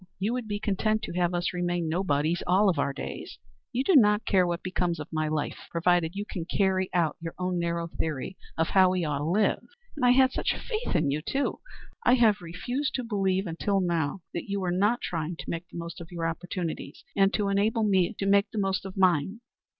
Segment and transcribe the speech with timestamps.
[0.17, 3.37] You would be content to have us remain nobodies all our days.
[3.71, 7.35] You do not care what becomes of my life, provided you can carry out your
[7.37, 9.61] own narrow theory of how we ought to live.
[9.95, 11.59] And I had such faith in you, too!
[12.03, 15.77] I have refused to believe until now that you were not trying to make the
[15.77, 19.41] most of your opportunities, and to enable me to make the most of mine."